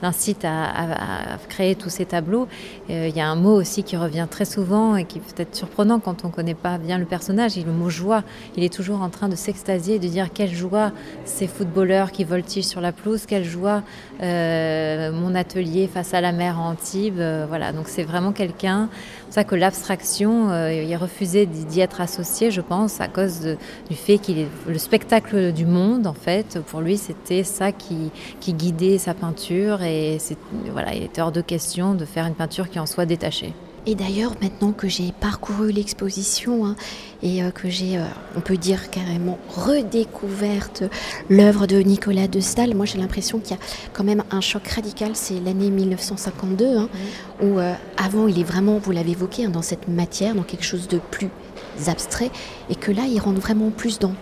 l'incite 0.01 0.43
à, 0.43 1.37
créer 1.47 1.75
tous 1.75 1.87
ces 1.87 2.03
tableaux. 2.03 2.49
Euh, 2.89 3.07
il 3.07 3.15
y 3.15 3.21
a 3.21 3.27
un 3.29 3.37
mot 3.37 3.53
aussi 3.53 3.83
qui 3.83 3.95
revient 3.95 4.27
très 4.29 4.43
souvent 4.43 4.97
et 4.97 5.05
qui 5.05 5.21
peut 5.21 5.41
être 5.41 5.55
surprenant 5.55 6.01
quand 6.01 6.25
on 6.25 6.27
ne 6.27 6.33
connaît 6.33 6.55
pas 6.55 6.77
bien 6.77 6.97
le 6.97 7.05
personnage, 7.05 7.55
le 7.55 7.71
mot 7.71 7.89
joie. 7.89 8.23
Il 8.57 8.65
est 8.65 8.73
toujours 8.73 9.01
en 9.01 9.07
train 9.07 9.29
de 9.29 9.37
s'extasier 9.37 9.95
et 9.95 9.99
de 9.99 10.09
dire 10.09 10.33
quelle 10.33 10.53
joie 10.53 10.91
ces 11.23 11.47
footballeurs 11.47 12.11
qui 12.11 12.25
voltigent 12.25 12.67
sur 12.67 12.81
la 12.81 12.91
pelouse, 12.91 13.25
quelle 13.25 13.45
joie 13.45 13.81
mon 14.21 15.35
atelier 15.35 15.87
face 15.87 16.13
à 16.13 16.19
la 16.19 16.33
mer 16.33 16.59
en 16.59 16.71
Antibes. 16.71 17.21
voilà, 17.47 17.71
donc 17.71 17.87
c'est 17.87 18.03
vraiment 18.03 18.33
quelqu'un. 18.33 18.89
C'est 19.29 19.35
ça 19.35 19.43
que 19.43 19.53
l'abstraction, 19.53 20.49
il 20.69 20.95
refusait 20.95 21.45
d'y 21.45 21.81
être 21.81 22.01
associé, 22.01 22.49
je 22.49 22.61
pense, 22.61 22.99
à 22.99 23.07
cause 23.07 23.57
du 23.87 23.95
fait 23.95 24.17
qu'il 24.17 24.39
est 24.39 24.47
le 24.67 24.79
spectacle 24.79 25.53
du 25.53 25.67
monde, 25.67 26.07
en 26.07 26.13
fait. 26.13 26.59
Pour 26.65 26.81
lui, 26.81 26.97
c'était 26.97 27.43
ça 27.43 27.71
qui, 27.71 28.11
qui, 28.39 28.53
guidait 28.53 28.97
sa 28.97 29.13
peinture 29.13 29.83
et 29.83 30.17
voilà, 30.71 30.95
il 30.95 31.03
était 31.03 31.21
hors 31.21 31.31
de 31.31 31.41
question 31.41 31.93
de 31.93 32.05
faire 32.05 32.25
une 32.25 32.33
peinture 32.33 32.69
qui 32.69 32.79
en 32.79 32.87
soit 32.87 33.05
détachée. 33.05 33.53
Et 33.89 33.95
d'ailleurs, 33.95 34.33
maintenant 34.39 34.71
que 34.71 34.87
j'ai 34.87 35.11
parcouru 35.19 35.71
l'exposition 35.71 36.63
hein, 36.63 36.75
et 37.23 37.41
euh, 37.41 37.49
que 37.49 37.69
j'ai, 37.69 37.97
euh, 37.97 38.03
on 38.35 38.39
peut 38.39 38.55
dire 38.55 38.91
carrément, 38.91 39.39
redécouverte 39.49 40.83
l'œuvre 41.27 41.65
de 41.65 41.77
Nicolas 41.77 42.27
de 42.27 42.39
Stahl, 42.39 42.75
moi 42.75 42.85
j'ai 42.85 42.99
l'impression 42.99 43.39
qu'il 43.39 43.57
y 43.57 43.59
a 43.59 43.63
quand 43.91 44.03
même 44.03 44.23
un 44.29 44.41
choc 44.41 44.67
radical. 44.67 45.13
C'est 45.15 45.39
l'année 45.39 45.71
1952, 45.71 46.77
hein, 46.77 46.89
où 47.41 47.57
euh, 47.57 47.73
avant 47.97 48.27
il 48.27 48.39
est 48.39 48.43
vraiment, 48.43 48.77
vous 48.77 48.91
l'avez 48.91 49.13
évoqué, 49.13 49.45
hein, 49.45 49.49
dans 49.49 49.63
cette 49.63 49.87
matière, 49.87 50.35
dans 50.35 50.43
quelque 50.43 50.65
chose 50.65 50.87
de 50.87 50.99
plus 51.09 51.31
abstrait, 51.87 52.29
et 52.69 52.75
que 52.75 52.91
là 52.91 53.05
il 53.11 53.19
rentre 53.19 53.41
vraiment 53.41 53.71
plus 53.71 53.97
dans 53.97 54.13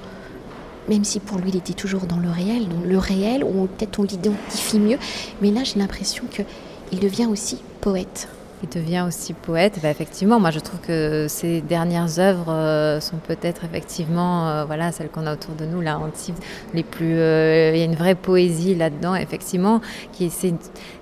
même 0.87 1.03
si 1.03 1.19
pour 1.19 1.39
lui 1.39 1.49
il 1.49 1.57
était 1.57 1.73
toujours 1.73 2.05
dans 2.05 2.19
le 2.19 2.29
réel, 2.29 2.69
dans 2.69 2.87
le 2.87 2.97
réel, 2.97 3.41
peut-être 3.41 3.99
on 3.99 4.03
l'identifie 4.03 4.79
mieux, 4.79 4.97
mais 5.41 5.51
là 5.51 5.65
j'ai 5.65 5.77
l'impression 5.77 6.23
qu'il 6.31 6.99
devient 7.01 7.25
aussi 7.25 7.57
poète. 7.81 8.29
Il 8.63 8.69
devient 8.69 9.03
aussi 9.07 9.33
poète. 9.33 9.79
Bah, 9.83 9.89
effectivement, 9.89 10.39
moi 10.39 10.49
je 10.49 10.59
trouve 10.59 10.79
que 10.79 11.27
ses 11.27 11.61
dernières 11.61 12.19
œuvres 12.19 12.51
euh, 12.51 12.99
sont 12.99 13.17
peut-être 13.17 13.63
effectivement, 13.63 14.49
euh, 14.49 14.65
voilà, 14.65 14.91
celles 14.91 15.09
qu'on 15.09 15.27
a 15.27 15.33
autour 15.33 15.53
de 15.53 15.65
nous, 15.65 15.81
là, 15.81 15.99
Antibes, 15.99 16.35
les 16.73 16.83
plus. 16.83 17.19
Euh, 17.19 17.71
il 17.73 17.79
y 17.79 17.81
a 17.81 17.85
une 17.85 17.95
vraie 17.95 18.15
poésie 18.15 18.73
là-dedans, 18.73 19.13
effectivement. 19.15 19.81
Qui, 20.11 20.31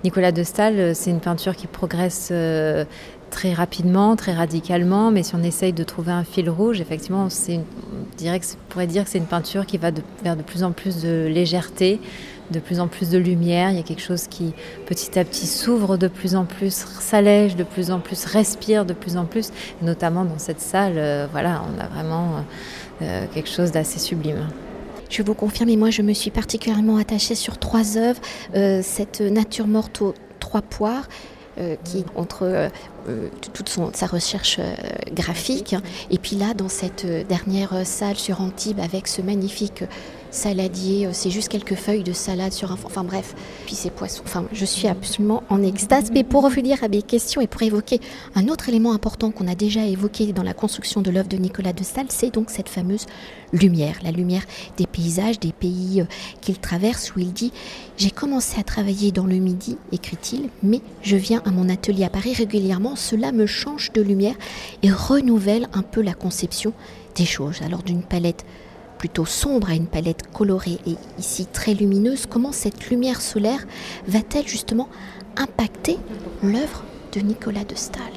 Nicolas 0.04 0.32
de 0.32 0.42
Stahl, 0.42 0.94
c'est 0.94 1.10
une 1.10 1.20
peinture 1.20 1.56
qui 1.56 1.66
progresse 1.66 2.30
très 3.36 3.52
rapidement, 3.52 4.16
très 4.16 4.32
radicalement, 4.32 5.10
mais 5.10 5.22
si 5.22 5.34
on 5.34 5.42
essaye 5.42 5.74
de 5.74 5.84
trouver 5.84 6.10
un 6.10 6.24
fil 6.24 6.48
rouge, 6.48 6.80
effectivement, 6.80 7.28
on, 7.28 7.60
dirait 8.16 8.40
que, 8.40 8.46
pourrait 8.70 8.86
dire 8.86 9.04
que 9.04 9.10
c'est 9.10 9.18
une 9.18 9.26
peinture 9.26 9.66
qui 9.66 9.76
va 9.76 9.90
vers 10.24 10.36
de 10.36 10.42
plus 10.42 10.64
en 10.64 10.72
plus 10.72 11.02
de 11.02 11.26
légèreté, 11.26 12.00
de 12.50 12.58
plus 12.60 12.80
en 12.80 12.88
plus 12.88 13.10
de 13.10 13.18
lumière. 13.18 13.68
Il 13.72 13.76
y 13.76 13.78
a 13.78 13.82
quelque 13.82 14.00
chose 14.00 14.26
qui 14.26 14.54
petit 14.86 15.18
à 15.18 15.24
petit 15.24 15.46
s'ouvre 15.46 15.98
de 15.98 16.08
plus 16.08 16.34
en 16.34 16.46
plus, 16.46 16.86
s'allège 16.98 17.56
de 17.56 17.62
plus 17.62 17.90
en 17.90 18.00
plus, 18.00 18.24
respire 18.24 18.86
de 18.86 18.94
plus 18.94 19.18
en 19.18 19.26
plus. 19.26 19.50
notamment 19.82 20.24
dans 20.24 20.38
cette 20.38 20.62
salle, 20.62 20.94
euh, 20.96 21.26
voilà, 21.30 21.62
on 21.68 21.78
a 21.78 21.88
vraiment 21.88 22.42
euh, 23.02 23.26
quelque 23.34 23.50
chose 23.50 23.70
d'assez 23.70 23.98
sublime. 23.98 24.48
Je 25.10 25.22
vous 25.22 25.34
confirme, 25.34 25.68
et 25.68 25.76
moi 25.76 25.90
je 25.90 26.00
me 26.00 26.14
suis 26.14 26.30
particulièrement 26.30 26.96
attachée 26.96 27.34
sur 27.34 27.58
trois 27.58 27.98
œuvres. 27.98 28.20
Euh, 28.54 28.80
cette 28.82 29.20
nature 29.20 29.66
morte 29.66 30.00
aux 30.00 30.14
trois 30.40 30.62
poires, 30.62 31.06
qui 31.84 32.04
entre 32.14 32.70
toute 33.52 33.68
son, 33.68 33.90
sa 33.94 34.06
recherche 34.06 34.60
graphique. 35.12 35.74
Et 36.10 36.18
puis 36.18 36.36
là, 36.36 36.54
dans 36.54 36.68
cette 36.68 37.06
dernière 37.28 37.86
salle 37.86 38.16
sur 38.16 38.40
Antibes, 38.40 38.80
avec 38.80 39.08
ce 39.08 39.22
magnifique 39.22 39.84
saladier, 40.30 41.06
euh, 41.06 41.10
c'est 41.12 41.30
juste 41.30 41.48
quelques 41.48 41.74
feuilles 41.74 42.02
de 42.02 42.12
salade 42.12 42.52
sur 42.52 42.72
un... 42.72 42.78
Enfin 42.84 43.04
bref, 43.04 43.34
puis 43.66 43.74
ces 43.74 43.90
poissons. 43.90 44.22
Enfin, 44.24 44.44
je 44.52 44.64
suis 44.64 44.88
absolument 44.88 45.42
en 45.48 45.62
extase. 45.62 46.10
Mais 46.12 46.24
pour 46.24 46.42
revenir 46.42 46.82
à 46.82 46.88
mes 46.88 47.02
questions 47.02 47.40
et 47.40 47.46
pour 47.46 47.62
évoquer 47.62 48.00
un 48.34 48.48
autre 48.48 48.68
élément 48.68 48.92
important 48.92 49.30
qu'on 49.30 49.48
a 49.48 49.54
déjà 49.54 49.84
évoqué 49.84 50.32
dans 50.32 50.42
la 50.42 50.54
construction 50.54 51.00
de 51.00 51.10
l'œuvre 51.10 51.28
de 51.28 51.36
Nicolas 51.36 51.72
de 51.72 51.82
Stahl, 51.82 52.06
c'est 52.08 52.32
donc 52.32 52.50
cette 52.50 52.68
fameuse 52.68 53.06
lumière, 53.52 53.98
la 54.02 54.10
lumière 54.10 54.42
des 54.76 54.86
paysages, 54.86 55.38
des 55.38 55.52
pays 55.52 56.00
euh, 56.00 56.06
qu'il 56.40 56.58
traverse, 56.58 57.14
où 57.14 57.20
il 57.20 57.32
dit 57.32 57.52
J'ai 57.96 58.10
commencé 58.10 58.60
à 58.60 58.64
travailler 58.64 59.12
dans 59.12 59.26
le 59.26 59.36
Midi, 59.36 59.78
écrit-il, 59.92 60.50
mais 60.62 60.80
je 61.02 61.16
viens 61.16 61.42
à 61.44 61.50
mon 61.50 61.68
atelier 61.68 62.04
à 62.04 62.10
Paris 62.10 62.34
régulièrement, 62.34 62.96
cela 62.96 63.32
me 63.32 63.46
change 63.46 63.92
de 63.92 64.02
lumière 64.02 64.34
et 64.82 64.90
renouvelle 64.90 65.68
un 65.72 65.82
peu 65.82 66.02
la 66.02 66.14
conception 66.14 66.72
des 67.14 67.24
choses. 67.24 67.62
Alors 67.62 67.82
d'une 67.82 68.02
palette 68.02 68.44
plutôt 68.98 69.26
sombre 69.26 69.70
à 69.70 69.74
une 69.74 69.86
palette 69.86 70.30
colorée 70.32 70.78
et 70.86 70.96
ici 71.18 71.46
très 71.46 71.74
lumineuse, 71.74 72.26
comment 72.26 72.52
cette 72.52 72.88
lumière 72.90 73.20
solaire 73.20 73.66
va-t-elle 74.06 74.46
justement 74.46 74.88
impacter 75.36 75.98
l'œuvre 76.42 76.84
de 77.12 77.20
Nicolas 77.20 77.64
de 77.64 77.74
Stahl 77.74 78.12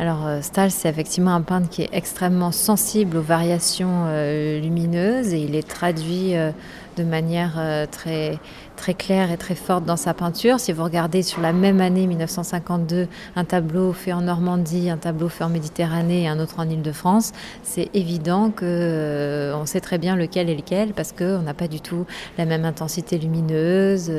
alors 0.00 0.28
euh, 0.28 0.40
Stahl, 0.42 0.70
c'est 0.70 0.88
effectivement 0.88 1.34
un 1.34 1.40
peintre 1.40 1.68
qui 1.68 1.82
est 1.82 1.88
extrêmement 1.90 2.52
sensible 2.52 3.16
aux 3.16 3.22
variations 3.22 4.04
euh, 4.06 4.60
lumineuses 4.60 5.34
et 5.34 5.40
il 5.40 5.56
est 5.56 5.66
traduit 5.66 6.36
euh, 6.36 6.52
de 6.98 7.04
manière 7.04 7.60
très, 7.90 8.38
très 8.76 8.94
claire 8.94 9.30
et 9.30 9.36
très 9.36 9.54
forte 9.54 9.84
dans 9.84 9.96
sa 9.96 10.14
peinture. 10.14 10.60
Si 10.60 10.72
vous 10.72 10.82
regardez 10.82 11.22
sur 11.22 11.40
la 11.40 11.52
même 11.52 11.80
année 11.80 12.06
1952 12.06 13.06
un 13.36 13.44
tableau 13.44 13.92
fait 13.92 14.12
en 14.12 14.22
Normandie, 14.22 14.90
un 14.90 14.96
tableau 14.96 15.28
fait 15.28 15.44
en 15.44 15.48
Méditerranée 15.48 16.22
et 16.24 16.28
un 16.28 16.40
autre 16.40 16.58
en 16.58 16.68
Île-de-France, 16.68 17.32
c'est 17.62 17.88
évident 17.94 18.50
que 18.50 19.52
on 19.54 19.66
sait 19.66 19.80
très 19.80 19.98
bien 19.98 20.16
lequel 20.16 20.50
est 20.50 20.56
lequel 20.56 20.92
parce 20.92 21.12
qu'on 21.12 21.42
n'a 21.42 21.54
pas 21.54 21.68
du 21.68 21.80
tout 21.80 22.04
la 22.36 22.44
même 22.44 22.64
intensité 22.64 23.18
lumineuse, 23.18 24.10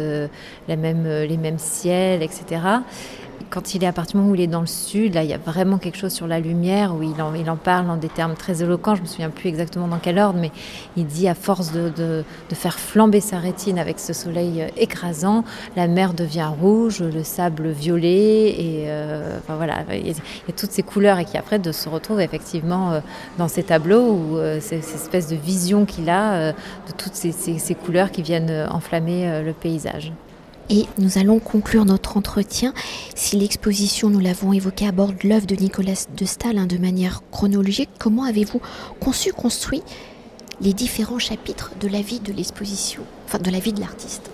même, 0.67 1.03
les 1.05 1.37
mêmes 1.37 1.59
ciels, 1.59 2.23
etc 2.23 2.79
quand 3.49 3.73
il 3.73 3.83
est 3.83 3.87
à 3.87 3.91
partir 3.91 4.13
du 4.13 4.17
moment 4.19 4.31
où 4.31 4.35
il 4.35 4.41
est 4.41 4.47
dans 4.47 4.61
le 4.61 4.67
sud, 4.67 5.15
là, 5.15 5.23
il 5.23 5.29
y 5.29 5.33
a 5.33 5.37
vraiment 5.37 5.77
quelque 5.77 5.97
chose 5.97 6.13
sur 6.13 6.27
la 6.27 6.39
lumière 6.39 6.93
où 6.95 7.03
il 7.03 7.49
en, 7.49 7.55
parle 7.55 7.89
en 7.89 7.97
des 7.97 8.09
termes 8.09 8.35
très 8.35 8.61
éloquents. 8.61 8.95
Je 8.95 9.01
me 9.01 9.07
souviens 9.07 9.29
plus 9.29 9.49
exactement 9.49 9.87
dans 9.87 9.97
quel 9.97 10.19
ordre, 10.19 10.39
mais 10.39 10.51
il 10.97 11.05
dit 11.05 11.27
à 11.27 11.35
force 11.35 11.71
de, 11.71 12.23
faire 12.53 12.79
flamber 12.79 13.21
sa 13.21 13.39
rétine 13.39 13.79
avec 13.79 13.99
ce 13.99 14.13
soleil 14.13 14.61
euh, 14.61 14.67
écrasant, 14.75 15.43
la 15.75 15.87
mer 15.87 16.13
devient 16.13 16.49
rouge, 16.59 17.01
le 17.01 17.23
sable 17.23 17.69
violet, 17.69 18.49
et 18.49 18.85
euh, 18.87 19.39
voilà, 19.47 19.83
il 19.93 20.07
y, 20.07 20.11
a, 20.11 20.13
toutes 20.55 20.71
ces 20.71 20.83
couleurs 20.83 21.19
et 21.19 21.25
qui 21.25 21.37
après 21.37 21.59
de 21.59 21.71
se 21.71 21.87
retrouve 21.87 22.19
effectivement 22.19 22.91
euh, 22.91 22.99
dans 23.37 23.47
ces 23.47 23.63
tableaux 23.63 24.11
où 24.11 24.37
c'est 24.59 24.81
cette 24.81 24.95
espèce 24.95 25.27
de 25.27 25.35
vision 25.35 25.85
qu'il 25.85 26.09
a 26.09 26.51
de 26.51 26.91
toutes 26.97 27.13
ces 27.13 27.75
couleurs 27.75 28.11
qui 28.11 28.21
viennent 28.21 28.67
enflammer 28.71 29.41
le 29.43 29.53
paysage. 29.53 30.11
Et 30.69 30.85
nous 30.99 31.17
allons 31.17 31.39
conclure 31.39 31.85
notre 31.85 32.15
entretien. 32.15 32.73
Si 33.15 33.35
l'exposition, 33.35 34.09
nous 34.09 34.19
l'avons 34.19 34.53
évoqué, 34.53 34.87
aborde 34.87 35.23
l'œuvre 35.23 35.47
de 35.47 35.55
Nicolas 35.55 36.05
de 36.15 36.25
Stahl 36.25 36.67
de 36.67 36.77
manière 36.77 37.23
chronologique, 37.31 37.89
comment 37.97 38.23
avez-vous 38.23 38.61
conçu, 38.99 39.33
construit 39.33 39.81
les 40.61 40.73
différents 40.73 41.19
chapitres 41.19 41.71
de 41.79 41.87
la 41.87 42.01
vie 42.01 42.19
de 42.19 42.33
l'exposition, 42.33 43.01
enfin 43.29 43.37
de 43.37 43.51
la 43.51 43.59
vie 43.59 43.73
de 43.73 43.79
l'artiste 43.79 44.31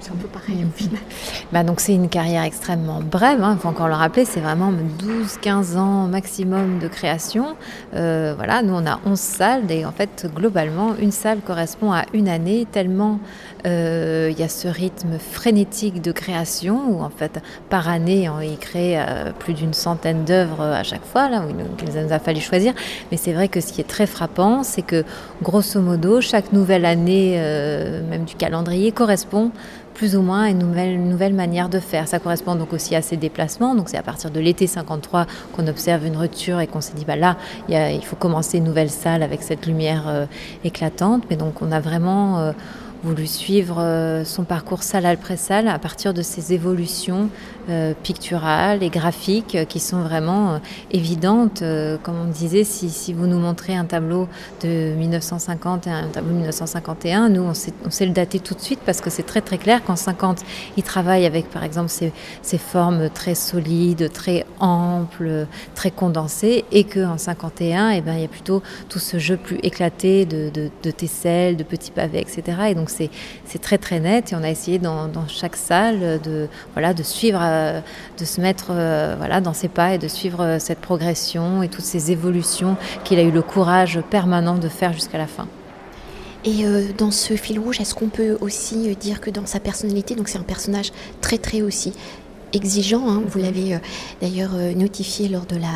C'est 0.00 0.12
un 0.12 0.16
peu 0.16 0.26
pareil 0.28 0.64
au 0.64 0.76
final. 0.76 1.00
Bah 1.52 1.64
donc 1.64 1.80
c'est 1.80 1.94
une 1.94 2.08
carrière 2.08 2.44
extrêmement 2.44 3.00
brève, 3.00 3.38
il 3.40 3.44
hein. 3.44 3.58
faut 3.60 3.68
encore 3.68 3.88
le 3.88 3.94
rappeler, 3.94 4.24
c'est 4.24 4.40
vraiment 4.40 4.72
12-15 4.72 5.76
ans 5.76 6.06
maximum 6.06 6.78
de 6.78 6.86
création. 6.86 7.56
Euh, 7.94 8.34
voilà, 8.36 8.62
nous 8.62 8.72
on 8.72 8.86
a 8.86 9.00
11 9.04 9.18
salles 9.18 9.70
et 9.72 9.84
en 9.84 9.90
fait 9.90 10.28
globalement 10.32 10.94
une 11.00 11.10
salle 11.10 11.40
correspond 11.40 11.92
à 11.92 12.04
une 12.14 12.28
année 12.28 12.68
tellement 12.70 13.18
euh, 13.66 14.28
il 14.30 14.38
y 14.38 14.44
a 14.44 14.48
ce 14.48 14.68
rythme 14.68 15.18
frénétique 15.18 16.00
de 16.00 16.12
création 16.12 16.80
où 16.90 17.02
en 17.02 17.10
fait 17.10 17.42
par 17.68 17.88
année 17.88 18.28
on 18.30 18.40
y 18.40 18.56
crée 18.56 18.94
euh, 18.96 19.32
plus 19.36 19.54
d'une 19.54 19.74
centaine 19.74 20.24
d'œuvres 20.24 20.62
à 20.62 20.84
chaque 20.84 21.04
fois 21.04 21.28
là 21.28 21.42
où 21.42 21.50
il 21.50 22.04
nous 22.04 22.12
a 22.12 22.18
fallu 22.20 22.40
choisir. 22.40 22.74
Mais 23.10 23.16
c'est 23.16 23.32
vrai 23.32 23.48
que 23.48 23.60
ce 23.60 23.72
qui 23.72 23.80
est 23.80 23.88
très 23.88 24.06
frappant, 24.06 24.62
c'est 24.62 24.82
que 24.82 25.04
grosso 25.42 25.80
modo 25.80 26.20
chaque 26.20 26.52
nouvelle 26.52 26.84
année, 26.84 27.36
même 28.08 28.24
calendrier, 28.36 28.92
correspond 28.92 29.50
plus 29.94 30.16
ou 30.16 30.22
moins 30.22 30.44
à 30.44 30.48
une 30.48 30.58
nouvelle, 30.58 31.34
manière 31.34 31.68
de 31.68 31.78
faire. 31.78 32.08
Ça 32.08 32.18
correspond 32.18 32.54
donc 32.54 32.72
aussi 32.72 32.94
à 32.94 33.02
ces 33.02 33.16
déplacements. 33.16 33.74
Donc 33.74 33.88
c'est 33.88 33.98
à 33.98 34.02
partir 34.02 34.30
de 34.30 34.40
l'été 34.40 34.66
53 34.66 35.26
qu'on 35.52 35.66
observe 35.66 36.06
une 36.06 36.16
rupture 36.16 36.60
et 36.60 36.66
qu'on 36.66 36.80
s'est 36.80 36.94
dit 36.94 37.04
bah 37.04 37.16
là 37.16 37.36
il, 37.68 38.02
faut 38.04 38.16
commencer 38.16 38.58
une 38.58 38.64
nouvelle 38.64 38.90
salle 38.90 39.22
avec 39.22 39.42
cette 39.42 39.66
lumière 39.66 40.26
éclatante. 40.64 41.24
Mais 41.28 41.36
donc 41.36 41.60
on 41.60 41.70
a 41.70 41.80
vraiment 41.80 42.52
voulu 43.02 43.26
suivre 43.26 43.76
euh, 43.78 44.24
son 44.24 44.44
parcours 44.44 44.82
salle 44.82 45.06
après 45.06 45.36
salle 45.36 45.68
à 45.68 45.78
partir 45.78 46.12
de 46.12 46.22
ses 46.22 46.52
évolutions 46.52 47.30
euh, 47.68 47.94
picturales 48.02 48.82
et 48.82 48.90
graphiques 48.90 49.54
euh, 49.54 49.64
qui 49.64 49.80
sont 49.80 50.02
vraiment 50.02 50.60
évidentes. 50.90 51.62
comme 52.02 52.16
on 52.20 52.30
disait, 52.30 52.64
si, 52.64 52.90
si, 52.90 53.12
vous 53.12 53.26
nous 53.26 53.38
montrez 53.38 53.74
un 53.74 53.84
tableau 53.84 54.28
de 54.62 54.94
1950 54.94 55.86
et 55.86 55.90
un 55.90 56.08
tableau 56.08 56.30
de 56.30 56.36
1951, 56.36 57.28
nous, 57.30 57.42
on 57.42 57.54
sait, 57.54 57.72
on 57.84 57.90
sait 57.90 58.06
le 58.06 58.12
dater 58.12 58.40
tout 58.40 58.54
de 58.54 58.60
suite 58.60 58.80
parce 58.84 59.00
que 59.00 59.10
c'est 59.10 59.22
très 59.22 59.40
très 59.40 59.58
clair 59.58 59.82
qu'en 59.84 59.96
50, 59.96 60.40
il 60.76 60.82
travaille 60.82 61.26
avec, 61.26 61.50
par 61.50 61.64
exemple, 61.64 61.88
ces, 61.88 62.12
formes 62.58 63.08
très 63.08 63.34
solides, 63.34 64.12
très 64.12 64.44
amples, 64.58 65.46
très 65.74 65.90
condensées, 65.90 66.64
et 66.72 66.84
qu'en 66.84 67.16
51, 67.16 67.90
eh 67.90 68.00
ben, 68.00 68.14
il 68.14 68.22
y 68.22 68.24
a 68.24 68.28
plutôt 68.28 68.62
tout 68.88 68.98
ce 68.98 69.18
jeu 69.18 69.36
plus 69.36 69.58
éclaté 69.62 70.26
de, 70.26 70.50
de, 70.50 70.70
de 70.82 70.90
tesselles, 70.90 71.56
de 71.56 71.64
petits 71.64 71.90
pavés, 71.90 72.20
etc. 72.20 72.42
Et 72.70 72.74
donc 72.74 72.89
c'est 72.90 73.58
très 73.60 73.78
très 73.78 74.00
net 74.00 74.32
et 74.32 74.36
on 74.36 74.42
a 74.42 74.50
essayé 74.50 74.78
dans, 74.78 75.10
chaque 75.28 75.56
salle 75.56 76.20
de, 76.22 76.48
voilà, 76.74 76.94
de 76.94 77.02
suivre, 77.02 77.40
euh, 77.42 77.80
de 78.18 78.24
se 78.24 78.40
mettre 78.40 78.68
euh, 78.70 79.14
voilà, 79.18 79.40
dans 79.40 79.52
ses 79.52 79.68
pas 79.68 79.94
et 79.94 79.98
de 79.98 80.08
suivre 80.08 80.40
euh, 80.40 80.58
cette 80.58 80.80
progression 80.80 81.62
et 81.62 81.68
toutes 81.68 81.84
ces 81.84 82.10
évolutions 82.10 82.76
qu'il 83.04 83.18
a 83.18 83.22
eu 83.22 83.30
le 83.30 83.42
courage 83.42 84.00
permanent 84.10 84.58
de 84.58 84.68
faire 84.68 84.92
jusqu'à 84.92 85.18
la 85.18 85.26
fin. 85.26 85.46
Et 86.44 86.64
dans 86.96 87.10
ce 87.10 87.34
fil 87.34 87.58
rouge, 87.58 87.82
est-ce 87.82 87.94
qu'on 87.94 88.08
peut 88.08 88.38
aussi 88.40 88.96
dire 88.96 89.20
que 89.20 89.28
dans 89.28 89.44
sa 89.44 89.60
personnalité, 89.60 90.14
donc 90.14 90.30
c'est 90.30 90.38
un 90.38 90.42
personnage 90.42 90.90
très 91.20 91.36
très 91.36 91.60
aussi 91.60 91.92
exigeant. 92.52 93.08
Hein. 93.08 93.22
Vous 93.26 93.38
l'avez 93.38 93.74
euh, 93.74 93.78
d'ailleurs 94.20 94.50
euh, 94.54 94.74
notifié 94.74 95.28
lors 95.28 95.46
de 95.46 95.56
la 95.56 95.68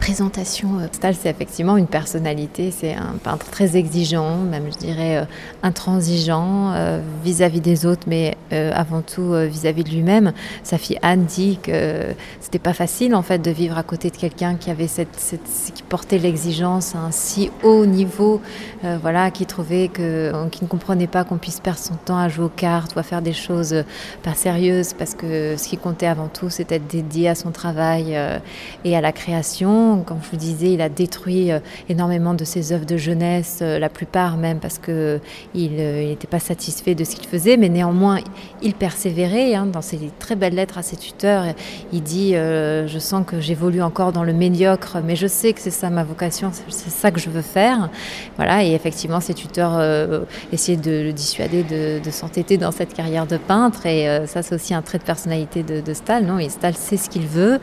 présentation. 0.00 0.78
Euh. 0.78 0.86
Stahl, 0.92 1.14
c'est 1.14 1.30
effectivement 1.30 1.76
une 1.76 1.86
personnalité. 1.86 2.70
C'est 2.70 2.94
un 2.94 3.16
peintre 3.22 3.50
très 3.50 3.76
exigeant, 3.76 4.38
même 4.38 4.64
je 4.72 4.78
dirais 4.78 5.26
intransigeant 5.62 6.72
vis-à-vis 7.24 7.60
des 7.60 7.86
autres, 7.86 8.04
mais 8.06 8.36
avant 8.50 9.02
tout 9.02 9.32
vis-à-vis 9.32 9.84
de 9.84 9.90
lui-même. 9.90 10.32
Sa 10.62 10.78
fille 10.78 10.98
Anne 11.02 11.24
dit 11.24 11.58
que 11.62 12.14
c'était 12.40 12.58
pas 12.58 12.72
facile 12.72 13.14
en 13.14 13.22
fait 13.22 13.38
de 13.38 13.50
vivre 13.50 13.76
à 13.76 13.82
côté 13.82 14.10
de 14.10 14.16
quelqu'un 14.16 14.54
qui 14.54 14.70
avait 14.70 14.86
cette, 14.86 15.08
qui 15.74 15.82
portait 15.82 16.18
l'exigence 16.18 16.94
à 16.94 16.98
un 16.98 17.10
si 17.10 17.50
haut 17.62 17.86
niveau, 17.86 18.40
voilà, 19.00 19.30
qui 19.30 19.46
trouvait 19.46 19.88
que, 19.88 20.32
qui 20.48 20.64
ne 20.64 20.68
comprenait 20.68 21.06
pas 21.06 21.24
qu'on 21.24 21.38
puisse 21.38 21.60
perdre 21.60 21.80
son 21.80 21.94
temps 21.94 22.18
à 22.18 22.28
jouer 22.28 22.44
aux 22.44 22.48
cartes 22.48 22.94
ou 22.94 22.98
à 22.98 23.02
faire 23.02 23.22
des 23.22 23.32
choses 23.32 23.84
pas 24.22 24.34
sérieuses 24.34 24.92
parce 24.92 25.14
que 25.14 25.56
ce 25.56 25.68
qui 25.68 25.76
comptait 25.76 26.06
avant 26.14 26.28
tout, 26.28 26.48
c'était 26.48 26.78
dédié 26.78 27.28
à 27.28 27.34
son 27.34 27.50
travail 27.50 28.16
euh, 28.16 28.38
et 28.84 28.96
à 28.96 29.00
la 29.00 29.10
création. 29.10 30.04
Comme 30.06 30.18
je 30.22 30.30
vous 30.30 30.36
disais, 30.36 30.72
il 30.72 30.80
a 30.80 30.88
détruit 30.88 31.50
euh, 31.50 31.58
énormément 31.88 32.34
de 32.34 32.44
ses 32.44 32.72
œuvres 32.72 32.86
de 32.86 32.96
jeunesse, 32.96 33.58
euh, 33.62 33.80
la 33.80 33.88
plupart 33.88 34.36
même 34.36 34.60
parce 34.60 34.78
qu'il 34.78 35.20
n'était 35.72 36.28
pas 36.28 36.38
satisfait 36.38 36.94
de 36.94 37.02
ce 37.02 37.16
qu'il 37.16 37.26
faisait, 37.26 37.56
mais 37.56 37.68
néanmoins, 37.68 38.20
il 38.62 38.74
persévérait. 38.74 39.54
Hein, 39.54 39.66
dans 39.66 39.82
ses 39.82 39.98
très 40.20 40.36
belles 40.36 40.54
lettres 40.54 40.78
à 40.78 40.82
ses 40.82 40.96
tuteurs, 40.96 41.46
il 41.92 42.02
dit 42.02 42.34
Je 42.34 42.98
sens 42.98 43.24
que 43.26 43.40
j'évolue 43.40 43.82
encore 43.82 44.12
dans 44.12 44.22
le 44.22 44.32
médiocre, 44.32 44.98
mais 45.04 45.16
je 45.16 45.26
sais 45.26 45.52
que 45.52 45.60
c'est 45.60 45.70
ça 45.70 45.90
ma 45.90 46.04
vocation, 46.04 46.52
c'est 46.68 46.90
ça 46.90 47.10
que 47.10 47.18
je 47.18 47.28
veux 47.28 47.42
faire. 47.42 47.90
Voilà, 48.36 48.64
et 48.64 48.72
effectivement, 48.72 49.20
ses 49.20 49.34
tuteurs 49.34 49.80
essayaient 50.52 50.78
de 50.78 51.02
le 51.02 51.12
dissuader 51.12 51.64
de, 51.64 52.10
s'entêter 52.10 52.56
dans 52.56 52.70
cette 52.70 52.94
carrière 52.94 53.26
de 53.26 53.36
peintre, 53.36 53.86
et 53.86 54.26
ça, 54.26 54.42
c'est 54.42 54.54
aussi 54.54 54.74
un 54.74 54.82
trait 54.82 54.98
de 54.98 55.04
personnalité 55.04 55.62
de, 55.62 55.80
de 55.80 55.94
Non, 56.08 56.38
Stahl 56.48 56.74
sait 56.74 56.96
ce 56.96 57.08
qu'il 57.08 57.26
veut. 57.26 57.58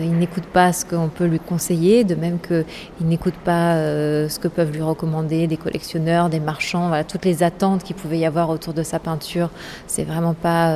Il 0.00 0.18
n'écoute 0.18 0.44
pas 0.44 0.72
ce 0.72 0.84
qu'on 0.84 1.08
peut 1.08 1.26
lui 1.26 1.38
conseiller, 1.38 2.04
de 2.04 2.14
même 2.14 2.38
qu'il 2.40 2.64
n'écoute 3.06 3.34
pas 3.44 3.76
ce 3.76 4.38
que 4.38 4.48
peuvent 4.48 4.72
lui 4.72 4.82
recommander 4.82 5.46
des 5.46 5.56
collectionneurs, 5.56 6.28
des 6.28 6.40
marchands. 6.40 6.90
Toutes 7.06 7.24
les 7.24 7.42
attentes 7.42 7.82
qu'il 7.84 7.96
pouvait 7.96 8.18
y 8.18 8.26
avoir 8.26 8.50
autour 8.50 8.74
de 8.74 8.82
sa 8.82 8.98
peinture, 8.98 9.50
c'est 9.86 10.04
vraiment 10.04 10.34
pas. 10.34 10.74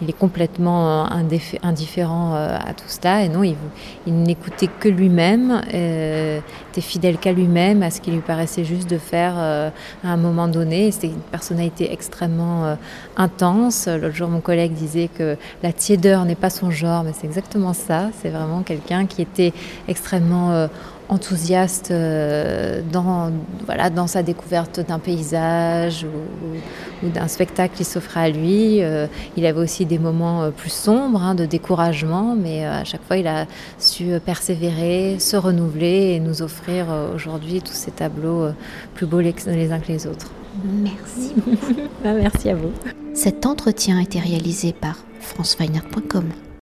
il 0.00 0.08
est 0.08 0.18
complètement 0.18 1.06
indifférent 1.62 2.34
à 2.34 2.72
tout 2.74 2.88
cela. 2.88 3.24
Et 3.24 3.28
non, 3.28 3.42
il, 3.42 3.56
il 4.06 4.22
n'écoutait 4.22 4.68
que 4.68 4.88
lui-même, 4.88 5.60
fidèle 6.80 7.18
qu'à 7.18 7.32
lui-même, 7.32 7.82
à 7.82 7.90
ce 7.90 8.00
qui 8.00 8.10
lui 8.10 8.20
paraissait 8.20 8.64
juste 8.64 8.88
de 8.88 8.98
faire 8.98 9.36
à 9.36 9.72
un 10.04 10.16
moment 10.16 10.46
donné. 10.46 10.92
C'était 10.92 11.08
une 11.08 11.20
personnalité 11.20 11.92
extrêmement 11.92 12.76
intense. 13.16 13.88
L'autre 13.88 14.14
jour, 14.14 14.28
mon 14.28 14.40
collègue 14.40 14.72
disait 14.72 15.08
que 15.08 15.36
la 15.62 15.72
tiédeur 15.72 16.24
n'est 16.24 16.34
pas 16.34 16.50
son 16.50 16.70
genre, 16.70 17.04
mais 17.04 17.12
c'est 17.18 17.26
exactement 17.26 17.72
ça. 17.72 18.10
C'est 18.20 18.30
vraiment 18.30 18.62
quelqu'un 18.62 19.06
qui 19.06 19.22
était 19.22 19.52
extrêmement 19.88 20.52
euh, 20.52 20.68
enthousiaste 21.10 21.90
euh, 21.90 22.80
dans, 22.92 23.30
voilà, 23.66 23.90
dans 23.90 24.06
sa 24.06 24.22
découverte 24.22 24.80
d'un 24.80 24.98
paysage 24.98 26.06
ou, 27.02 27.08
d'un 27.08 27.28
spectacle 27.28 27.76
qui 27.76 27.84
s'offrait 27.84 28.20
à 28.20 28.28
lui. 28.30 28.82
Euh, 28.82 29.06
il 29.36 29.46
avait 29.46 29.60
aussi 29.60 29.86
des 29.86 29.98
moments 29.98 30.50
plus 30.50 30.72
sombres 30.72 31.22
hein, 31.22 31.34
de 31.34 31.46
découragement, 31.46 32.36
mais 32.36 32.64
à 32.64 32.84
chaque 32.84 33.02
fois 33.04 33.16
il 33.16 33.26
a 33.26 33.46
su 33.78 34.18
persévérer, 34.24 35.18
se 35.18 35.36
renouveler 35.36 36.14
et 36.14 36.20
nous 36.20 36.42
offrir 36.42 36.86
aujourd'hui 37.14 37.60
tous 37.60 37.72
ces 37.72 37.90
tableaux 37.90 38.48
plus 38.94 39.06
beaux 39.06 39.20
les 39.20 39.72
uns 39.72 39.80
que 39.80 39.88
les 39.88 40.06
autres. 40.06 40.30
Merci 40.64 41.32
beaucoup. 41.36 41.74
Bah, 42.02 42.14
merci 42.14 42.48
à 42.48 42.54
vous. 42.54 42.72
Cet 43.14 43.44
entretien 43.44 43.98
a 43.98 44.02
été 44.02 44.18
réalisé 44.18 44.72
par 44.72 44.96
franceweiner.com. 45.20 46.49